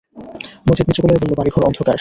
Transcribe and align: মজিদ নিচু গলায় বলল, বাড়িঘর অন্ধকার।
মজিদ 0.67 0.85
নিচু 0.87 1.01
গলায় 1.03 1.19
বলল, 1.21 1.33
বাড়িঘর 1.39 1.67
অন্ধকার। 1.67 1.89